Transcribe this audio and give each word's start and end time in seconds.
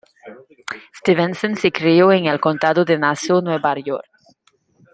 Stevenson 0.95 1.55
se 1.55 1.71
crio 1.71 2.11
en 2.11 2.25
el 2.25 2.39
Condado 2.41 2.83
de 2.83 2.97
Nassau, 2.97 3.39
Nueva 3.39 3.75
York. 3.77 4.09